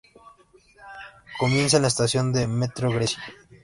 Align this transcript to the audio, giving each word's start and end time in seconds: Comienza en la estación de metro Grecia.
Comienza 1.37 1.75
en 1.77 1.83
la 1.83 1.89
estación 1.89 2.33
de 2.33 2.47
metro 2.47 2.89
Grecia. 2.91 3.23